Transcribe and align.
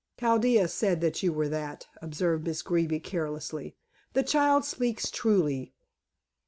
"Chaldea 0.19 0.67
said 0.67 0.99
that 1.01 1.21
you 1.21 1.31
were 1.31 1.47
that," 1.47 1.85
observed 2.01 2.47
Miss 2.47 2.63
Greeby 2.63 3.01
carelessly. 3.01 3.75
"The 4.13 4.23
child 4.23 4.65
speaks 4.65 5.11
truly. 5.11 5.75